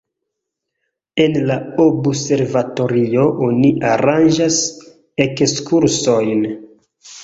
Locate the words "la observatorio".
1.51-3.29